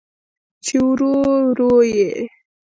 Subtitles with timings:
[0.65, 1.13] چې ورو،
[1.45, 2.09] ورو یې